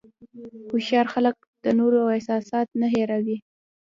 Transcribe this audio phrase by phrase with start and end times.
[0.71, 3.45] هوښیار خلک د نورو احساسات نه هیروي نه.